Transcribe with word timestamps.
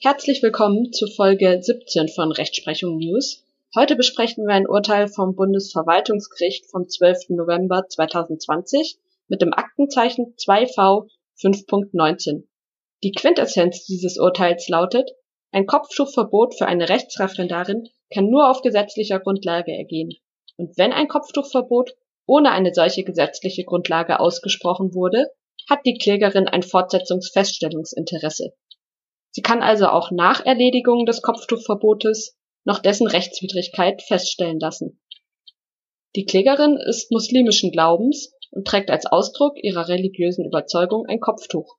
Herzlich 0.00 0.44
willkommen 0.44 0.92
zu 0.92 1.08
Folge 1.08 1.58
17 1.60 2.06
von 2.06 2.30
Rechtsprechung 2.30 2.98
News. 2.98 3.44
Heute 3.74 3.96
besprechen 3.96 4.46
wir 4.46 4.54
ein 4.54 4.68
Urteil 4.68 5.08
vom 5.08 5.34
Bundesverwaltungsgericht 5.34 6.70
vom 6.70 6.88
12. 6.88 7.30
November 7.30 7.82
2020 7.88 8.96
mit 9.26 9.42
dem 9.42 9.52
Aktenzeichen 9.52 10.36
2V 10.36 11.08
5.19. 11.42 12.44
Die 13.02 13.10
Quintessenz 13.10 13.86
dieses 13.86 14.18
Urteils 14.18 14.68
lautet, 14.68 15.10
ein 15.50 15.66
Kopftuchverbot 15.66 16.54
für 16.56 16.66
eine 16.66 16.88
Rechtsreferendarin 16.88 17.88
kann 18.14 18.30
nur 18.30 18.48
auf 18.48 18.62
gesetzlicher 18.62 19.18
Grundlage 19.18 19.72
ergehen. 19.72 20.12
Und 20.56 20.78
wenn 20.78 20.92
ein 20.92 21.08
Kopftuchverbot 21.08 21.96
ohne 22.24 22.52
eine 22.52 22.72
solche 22.72 23.02
gesetzliche 23.02 23.64
Grundlage 23.64 24.20
ausgesprochen 24.20 24.94
wurde, 24.94 25.26
hat 25.68 25.80
die 25.84 25.98
Klägerin 25.98 26.46
ein 26.46 26.62
Fortsetzungsfeststellungsinteresse. 26.62 28.52
Sie 29.30 29.42
kann 29.42 29.62
also 29.62 29.86
auch 29.88 30.10
nach 30.10 30.44
Erledigung 30.44 31.06
des 31.06 31.22
Kopftuchverbotes 31.22 32.36
noch 32.64 32.80
dessen 32.80 33.06
Rechtswidrigkeit 33.06 34.02
feststellen 34.02 34.58
lassen. 34.58 35.00
Die 36.16 36.24
Klägerin 36.24 36.76
ist 36.76 37.12
muslimischen 37.12 37.70
Glaubens 37.70 38.32
und 38.50 38.66
trägt 38.66 38.90
als 38.90 39.06
Ausdruck 39.06 39.62
ihrer 39.62 39.88
religiösen 39.88 40.44
Überzeugung 40.44 41.06
ein 41.06 41.20
Kopftuch. 41.20 41.76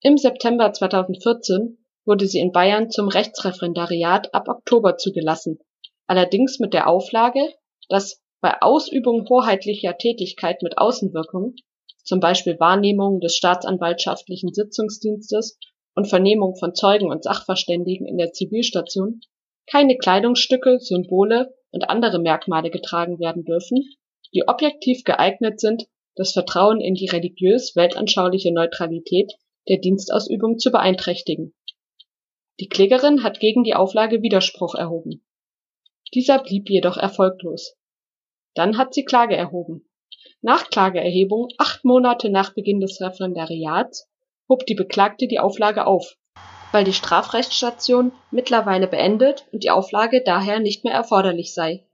Im 0.00 0.16
September 0.16 0.72
2014 0.72 1.78
wurde 2.04 2.26
sie 2.26 2.40
in 2.40 2.52
Bayern 2.52 2.90
zum 2.90 3.08
Rechtsreferendariat 3.08 4.34
ab 4.34 4.48
Oktober 4.48 4.96
zugelassen, 4.96 5.58
allerdings 6.06 6.58
mit 6.58 6.72
der 6.74 6.88
Auflage, 6.88 7.40
dass 7.88 8.20
bei 8.40 8.60
Ausübung 8.60 9.28
hoheitlicher 9.28 9.96
Tätigkeit 9.96 10.62
mit 10.62 10.78
Außenwirkung, 10.78 11.54
zum 12.04 12.18
Beispiel 12.18 12.58
Wahrnehmung 12.58 13.20
des 13.20 13.36
staatsanwaltschaftlichen 13.36 14.52
Sitzungsdienstes 14.52 15.58
und 15.94 16.08
Vernehmung 16.08 16.56
von 16.56 16.74
Zeugen 16.74 17.10
und 17.10 17.22
Sachverständigen 17.22 18.06
in 18.06 18.18
der 18.18 18.32
Zivilstation, 18.32 19.20
keine 19.66 19.96
Kleidungsstücke, 19.96 20.78
Symbole 20.80 21.54
und 21.70 21.88
andere 21.88 22.18
Merkmale 22.18 22.70
getragen 22.70 23.18
werden 23.18 23.44
dürfen, 23.44 23.84
die 24.34 24.48
objektiv 24.48 25.04
geeignet 25.04 25.60
sind, 25.60 25.84
das 26.14 26.32
Vertrauen 26.32 26.80
in 26.80 26.94
die 26.94 27.06
religiös-weltanschauliche 27.06 28.52
Neutralität 28.52 29.32
der 29.68 29.78
Dienstausübung 29.78 30.58
zu 30.58 30.70
beeinträchtigen. 30.70 31.54
Die 32.60 32.68
Klägerin 32.68 33.22
hat 33.22 33.40
gegen 33.40 33.64
die 33.64 33.74
Auflage 33.74 34.22
Widerspruch 34.22 34.74
erhoben. 34.74 35.24
Dieser 36.14 36.42
blieb 36.42 36.68
jedoch 36.68 36.96
erfolglos. 36.96 37.76
Dann 38.54 38.76
hat 38.76 38.92
sie 38.92 39.04
Klage 39.04 39.36
erhoben. 39.36 39.88
Nach 40.42 40.68
Klageerhebung, 40.68 41.48
acht 41.56 41.84
Monate 41.84 42.28
nach 42.28 42.54
Beginn 42.54 42.80
des 42.80 43.00
Referendariats, 43.00 44.10
hob 44.52 44.66
die 44.66 44.74
Beklagte 44.74 45.28
die 45.28 45.38
Auflage 45.38 45.86
auf, 45.86 46.18
weil 46.72 46.84
die 46.84 46.92
Strafrechtsstation 46.92 48.12
mittlerweile 48.30 48.86
beendet 48.86 49.46
und 49.50 49.64
die 49.64 49.70
Auflage 49.70 50.22
daher 50.22 50.60
nicht 50.60 50.84
mehr 50.84 50.92
erforderlich 50.92 51.54
sei. 51.54 51.86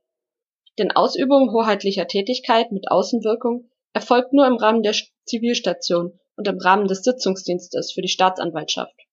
Denn 0.76 0.90
Ausübung 0.90 1.52
hoheitlicher 1.52 2.08
Tätigkeit 2.08 2.72
mit 2.72 2.90
Außenwirkung 2.90 3.70
erfolgt 3.92 4.32
nur 4.32 4.44
im 4.44 4.56
Rahmen 4.56 4.82
der 4.82 4.96
Zivilstation 5.24 6.18
und 6.34 6.48
im 6.48 6.58
Rahmen 6.58 6.88
des 6.88 7.04
Sitzungsdienstes 7.04 7.92
für 7.92 8.02
die 8.02 8.08
Staatsanwaltschaft. 8.08 9.06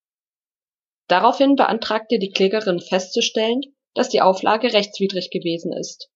Daraufhin 1.07 1.55
beantragte 1.55 2.17
die 2.17 2.31
Klägerin 2.31 2.79
festzustellen, 2.79 3.61
dass 3.93 4.09
die 4.09 4.21
Auflage 4.21 4.73
rechtswidrig 4.73 5.29
gewesen 5.29 5.71
ist. 5.71 6.09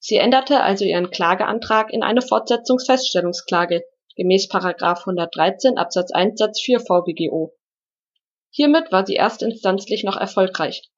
Sie 0.00 0.16
änderte 0.16 0.62
also 0.62 0.84
ihren 0.84 1.12
Klageantrag 1.12 1.92
in 1.92 2.02
eine 2.02 2.22
Fortsetzungsfeststellungsklage 2.22 3.84
gemäß§ 4.16 4.48
113 4.98 5.76
Absatz 5.76 6.10
1 6.10 6.38
Satz 6.38 6.60
4 6.60 6.80
VWGO. 6.80 7.54
Hiermit 8.50 8.90
war 8.90 9.06
sie 9.06 9.16
erstinstanzlich 9.16 10.04
noch 10.04 10.16
erfolgreich, 10.16 10.90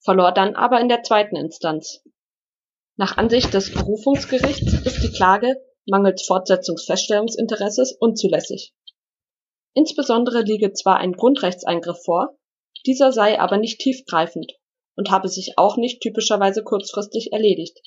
verlor 0.00 0.32
dann 0.32 0.56
aber 0.56 0.80
in 0.80 0.88
der 0.88 1.04
zweiten 1.04 1.36
Instanz. 1.36 2.02
Nach 2.96 3.16
Ansicht 3.16 3.54
des 3.54 3.72
Berufungsgerichts 3.72 4.72
ist 4.84 5.02
die 5.02 5.12
Klage 5.12 5.56
mangels 5.86 6.26
Fortsetzungsfeststellungsinteresses 6.26 7.92
unzulässig. 7.92 8.74
Insbesondere 9.74 10.42
liege 10.42 10.72
zwar 10.72 10.96
ein 10.98 11.12
Grundrechtseingriff 11.12 12.02
vor, 12.04 12.36
dieser 12.86 13.12
sei 13.12 13.40
aber 13.40 13.56
nicht 13.56 13.80
tiefgreifend 13.80 14.52
und 14.96 15.10
habe 15.10 15.28
sich 15.28 15.58
auch 15.58 15.76
nicht 15.76 16.00
typischerweise 16.00 16.64
kurzfristig 16.64 17.32
erledigt. 17.32 17.80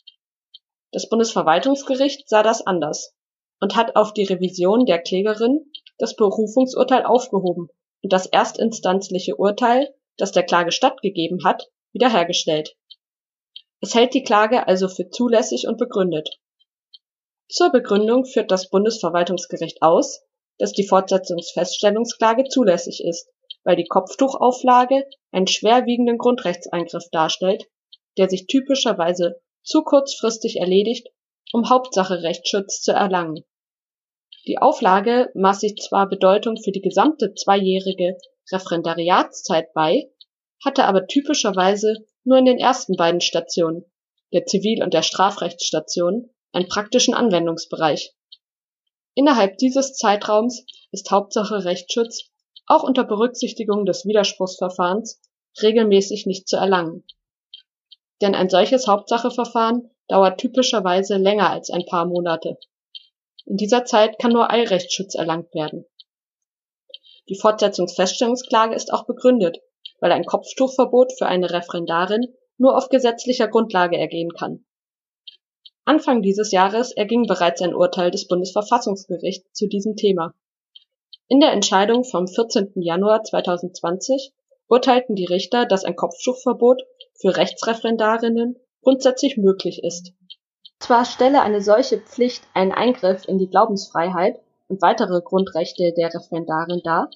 Das 0.91 1.09
Bundesverwaltungsgericht 1.09 2.29
sah 2.29 2.43
das 2.43 2.65
anders 2.65 3.16
und 3.59 3.75
hat 3.75 3.95
auf 3.95 4.13
die 4.13 4.23
Revision 4.23 4.85
der 4.85 5.01
Klägerin 5.01 5.71
das 5.97 6.15
Berufungsurteil 6.15 7.03
aufgehoben 7.03 7.69
und 8.01 8.13
das 8.13 8.27
erstinstanzliche 8.27 9.35
Urteil, 9.35 9.93
das 10.17 10.31
der 10.31 10.43
Klage 10.43 10.71
stattgegeben 10.71 11.43
hat, 11.43 11.69
wiederhergestellt. 11.91 12.75
Es 13.81 13.95
hält 13.95 14.13
die 14.13 14.23
Klage 14.23 14.67
also 14.67 14.87
für 14.87 15.09
zulässig 15.09 15.67
und 15.67 15.77
begründet. 15.77 16.39
Zur 17.49 17.71
Begründung 17.71 18.25
führt 18.25 18.51
das 18.51 18.69
Bundesverwaltungsgericht 18.69 19.81
aus, 19.81 20.23
dass 20.57 20.73
die 20.73 20.87
Fortsetzungsfeststellungsklage 20.87 22.45
zulässig 22.45 23.03
ist, 23.03 23.29
weil 23.63 23.75
die 23.75 23.87
Kopftuchauflage 23.87 25.05
einen 25.31 25.47
schwerwiegenden 25.47 26.17
Grundrechtseingriff 26.17 27.09
darstellt, 27.11 27.65
der 28.17 28.29
sich 28.29 28.47
typischerweise 28.47 29.41
zu 29.63 29.83
kurzfristig 29.83 30.57
erledigt 30.57 31.09
um 31.53 31.69
Hauptsache-Rechtsschutz 31.69 32.81
zu 32.81 32.91
erlangen. 32.91 33.43
Die 34.45 34.57
Auflage 34.57 35.29
maß 35.35 35.61
sich 35.61 35.75
zwar 35.75 36.07
Bedeutung 36.07 36.57
für 36.57 36.71
die 36.71 36.81
gesamte 36.81 37.33
zweijährige 37.33 38.17
Referendariatszeit 38.51 39.73
bei, 39.73 40.09
hatte 40.63 40.85
aber 40.85 41.07
typischerweise 41.07 41.95
nur 42.23 42.37
in 42.37 42.45
den 42.45 42.57
ersten 42.57 42.95
beiden 42.95 43.21
Stationen, 43.21 43.85
der 44.33 44.45
Zivil- 44.45 44.83
und 44.83 44.93
der 44.93 45.01
Strafrechtsstation, 45.01 46.29
einen 46.51 46.67
praktischen 46.67 47.13
Anwendungsbereich. 47.13 48.13
Innerhalb 49.15 49.57
dieses 49.57 49.93
Zeitraums 49.95 50.65
ist 50.91 51.11
Hauptsache 51.11 51.65
Rechtsschutz 51.65 52.29
auch 52.67 52.83
unter 52.83 53.03
Berücksichtigung 53.03 53.85
des 53.85 54.05
Widerspruchsverfahrens 54.05 55.21
regelmäßig 55.61 56.25
nicht 56.25 56.47
zu 56.47 56.57
erlangen. 56.57 57.03
Denn 58.21 58.35
ein 58.35 58.49
solches 58.49 58.87
Hauptsacheverfahren 58.87 59.89
dauert 60.07 60.39
typischerweise 60.39 61.17
länger 61.17 61.49
als 61.49 61.69
ein 61.69 61.85
paar 61.85 62.05
Monate. 62.05 62.57
In 63.45 63.57
dieser 63.57 63.85
Zeit 63.85 64.19
kann 64.19 64.31
nur 64.31 64.51
Eilrechtsschutz 64.51 65.15
erlangt 65.15 65.53
werden. 65.53 65.85
Die 67.29 67.39
Fortsetzungsfeststellungsklage 67.39 68.75
ist 68.75 68.93
auch 68.93 69.05
begründet, 69.05 69.59
weil 69.99 70.11
ein 70.11 70.25
Kopftuchverbot 70.25 71.13
für 71.17 71.25
eine 71.25 71.51
Referendarin 71.51 72.33
nur 72.57 72.77
auf 72.77 72.89
gesetzlicher 72.89 73.47
Grundlage 73.47 73.97
ergehen 73.97 74.31
kann. 74.33 74.65
Anfang 75.85 76.21
dieses 76.21 76.51
Jahres 76.51 76.91
erging 76.91 77.27
bereits 77.27 77.61
ein 77.61 77.73
Urteil 77.73 78.11
des 78.11 78.27
Bundesverfassungsgerichts 78.27 79.53
zu 79.53 79.67
diesem 79.67 79.95
Thema. 79.95 80.33
In 81.29 81.39
der 81.39 81.51
Entscheidung 81.51 82.03
vom 82.03 82.27
14. 82.27 82.73
Januar 82.75 83.23
2020 83.23 84.33
urteilten 84.67 85.15
die 85.15 85.25
Richter, 85.25 85.65
dass 85.65 85.85
ein 85.85 85.95
Kopftuchverbot 85.95 86.83
für 87.15 87.35
Rechtsreferendarinnen 87.35 88.57
grundsätzlich 88.87 89.35
möglich 89.35 89.83
ist. 89.83 90.13
Zwar 90.79 91.03
stelle 91.03 91.41
eine 91.41 91.61
solche 91.61 91.97
Pflicht 91.97 92.45
einen 92.53 92.71
Eingriff 92.71 93.27
in 93.27 93.37
die 93.37 93.49
Glaubensfreiheit 93.49 94.39
und 94.69 94.81
weitere 94.81 95.19
Grundrechte 95.19 95.91
der 95.97 96.13
Referendarin 96.13 96.79
dar, 96.85 97.09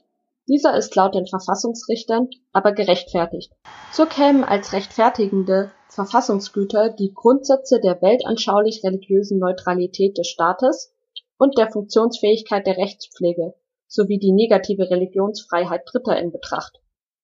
dieser 0.49 0.75
ist 0.75 0.93
laut 0.97 1.15
den 1.15 1.27
Verfassungsrichtern 1.27 2.27
aber 2.51 2.73
gerechtfertigt. 2.73 3.53
So 3.93 4.05
kämen 4.05 4.43
als 4.43 4.73
rechtfertigende 4.73 5.71
Verfassungsgüter 5.87 6.89
die 6.89 7.13
Grundsätze 7.13 7.79
der 7.79 8.01
weltanschaulich-religiösen 8.01 9.39
Neutralität 9.39 10.17
des 10.17 10.27
Staates 10.27 10.93
und 11.37 11.57
der 11.57 11.71
Funktionsfähigkeit 11.71 12.67
der 12.67 12.75
Rechtspflege 12.75 13.53
sowie 13.87 14.19
die 14.19 14.33
negative 14.33 14.89
Religionsfreiheit 14.89 15.83
Dritter 15.85 16.19
in 16.19 16.33
Betracht. 16.33 16.81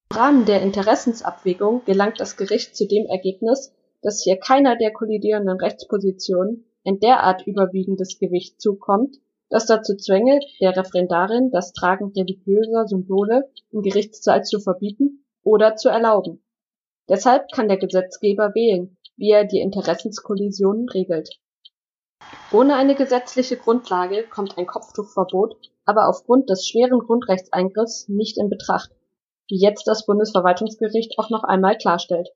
Im 0.09 0.17
Rahmen 0.17 0.45
der 0.45 0.61
Interessensabwägung 0.61 1.83
gelangt 1.83 2.21
das 2.21 2.37
Gericht 2.37 2.77
zu 2.77 2.87
dem 2.87 3.07
Ergebnis 3.07 3.73
dass 4.01 4.23
hier 4.23 4.37
keiner 4.37 4.77
der 4.77 4.91
kollidierenden 4.91 5.57
Rechtspositionen 5.59 6.65
ein 6.85 6.99
derart 6.99 7.45
überwiegendes 7.45 8.19
Gewicht 8.19 8.61
zukommt, 8.61 9.17
das 9.49 9.65
dazu 9.65 9.95
zwänge, 9.95 10.39
der 10.61 10.75
Referendarin 10.75 11.51
das 11.51 11.73
Tragen 11.73 12.11
religiöser 12.15 12.87
Symbole 12.87 13.49
im 13.71 13.81
Gerichtssaal 13.81 14.43
zu 14.43 14.59
verbieten 14.59 15.25
oder 15.43 15.75
zu 15.75 15.89
erlauben. 15.89 16.43
Deshalb 17.09 17.51
kann 17.51 17.67
der 17.67 17.77
Gesetzgeber 17.77 18.53
wählen, 18.53 18.97
wie 19.15 19.31
er 19.31 19.45
die 19.45 19.61
Interessenskollisionen 19.61 20.89
regelt. 20.89 21.39
Ohne 22.51 22.75
eine 22.75 22.95
gesetzliche 22.95 23.57
Grundlage 23.57 24.23
kommt 24.23 24.57
ein 24.57 24.67
Kopftuchverbot 24.67 25.57
aber 25.87 26.09
aufgrund 26.09 26.49
des 26.49 26.67
schweren 26.67 26.99
Grundrechtseingriffs 26.99 28.09
nicht 28.09 28.37
in 28.37 28.49
Betracht, 28.49 28.91
wie 29.47 29.57
jetzt 29.57 29.87
das 29.87 30.05
Bundesverwaltungsgericht 30.05 31.17
auch 31.17 31.29
noch 31.29 31.45
einmal 31.45 31.77
klarstellt 31.77 32.27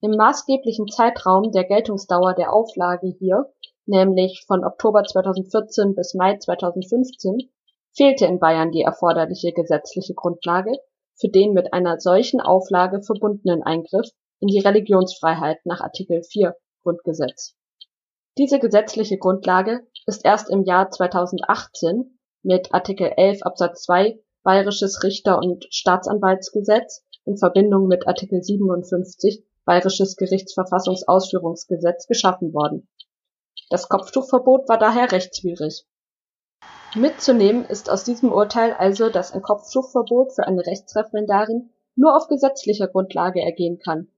im 0.00 0.12
maßgeblichen 0.12 0.88
Zeitraum 0.88 1.50
der 1.50 1.64
Geltungsdauer 1.64 2.34
der 2.34 2.52
Auflage 2.52 3.08
hier, 3.18 3.52
nämlich 3.86 4.44
von 4.46 4.64
Oktober 4.64 5.02
2014 5.02 5.94
bis 5.94 6.14
Mai 6.14 6.36
2015, 6.36 7.50
fehlte 7.92 8.26
in 8.26 8.38
Bayern 8.38 8.70
die 8.70 8.82
erforderliche 8.82 9.52
gesetzliche 9.52 10.14
Grundlage 10.14 10.78
für 11.16 11.28
den 11.28 11.52
mit 11.52 11.72
einer 11.72 11.98
solchen 11.98 12.40
Auflage 12.40 13.02
verbundenen 13.02 13.62
Eingriff 13.62 14.08
in 14.40 14.46
die 14.46 14.60
Religionsfreiheit 14.60 15.58
nach 15.64 15.80
Artikel 15.80 16.22
4 16.22 16.54
Grundgesetz. 16.82 17.56
Diese 18.38 18.60
gesetzliche 18.60 19.18
Grundlage 19.18 19.80
ist 20.06 20.24
erst 20.24 20.48
im 20.48 20.62
Jahr 20.62 20.90
2018 20.90 22.18
mit 22.44 22.72
Artikel 22.72 23.12
11 23.16 23.42
Absatz 23.42 23.82
2 23.82 24.20
Bayerisches 24.44 25.02
Richter- 25.02 25.38
und 25.38 25.66
Staatsanwaltsgesetz 25.70 27.04
in 27.24 27.36
Verbindung 27.36 27.88
mit 27.88 28.06
Artikel 28.06 28.42
57 28.42 29.44
Bayerisches 29.68 30.16
Gerichtsverfassungsausführungsgesetz 30.16 32.06
geschaffen 32.06 32.54
worden. 32.54 32.88
Das 33.68 33.90
Kopftuchverbot 33.90 34.66
war 34.66 34.78
daher 34.78 35.12
rechtswidrig. 35.12 35.84
Mitzunehmen 36.94 37.66
ist 37.66 37.90
aus 37.90 38.02
diesem 38.02 38.32
Urteil 38.32 38.72
also, 38.72 39.10
dass 39.10 39.32
ein 39.32 39.42
Kopftuchverbot 39.42 40.32
für 40.32 40.46
eine 40.46 40.64
Rechtsreferendarin 40.64 41.68
nur 41.96 42.16
auf 42.16 42.28
gesetzlicher 42.28 42.88
Grundlage 42.88 43.42
ergehen 43.42 43.78
kann 43.78 44.08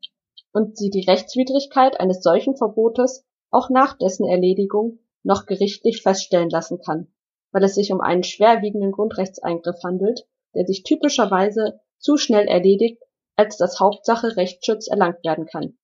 und 0.52 0.79
sie 0.79 0.88
die 0.88 1.05
Rechtswidrigkeit 1.05 1.99
eines 1.99 2.23
solchen 2.23 2.56
Verbotes 2.56 3.26
auch 3.50 3.70
nach 3.70 3.99
dessen 3.99 4.29
Erledigung 4.29 5.00
noch 5.25 5.47
gerichtlich 5.47 6.00
feststellen 6.00 6.50
lassen 6.50 6.79
kann, 6.79 7.08
weil 7.50 7.64
es 7.64 7.75
sich 7.75 7.91
um 7.93 8.00
einen 8.00 8.23
schwerwiegenden 8.23 8.93
Grundrechtseingriff 8.93 9.82
handelt, 9.82 10.29
der 10.55 10.64
sich 10.64 10.85
typischerweise 10.85 11.81
zu 11.99 12.19
schnell 12.19 12.47
erledigt, 12.47 13.02
als 13.40 13.56
dass 13.56 13.81
Hauptsache 13.81 14.37
Rechtsschutz 14.37 14.87
erlangt 14.87 15.25
werden 15.25 15.46
kann. 15.46 15.78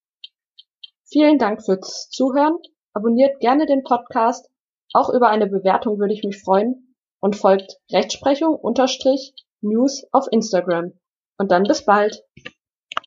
Vielen 1.06 1.38
Dank 1.38 1.64
fürs 1.64 2.10
Zuhören, 2.10 2.58
abonniert 2.92 3.40
gerne 3.40 3.64
den 3.64 3.82
Podcast, 3.82 4.50
auch 4.92 5.08
über 5.08 5.28
eine 5.28 5.46
Bewertung 5.46 5.98
würde 5.98 6.12
ich 6.12 6.22
mich 6.22 6.38
freuen 6.38 6.94
und 7.20 7.34
folgt 7.34 7.78
Rechtsprechung 7.90 8.54
unterstrich 8.54 9.32
News 9.62 10.06
auf 10.12 10.26
Instagram. 10.30 10.92
Und 11.38 11.50
dann 11.50 11.62
bis 11.62 11.84
bald. 11.84 12.22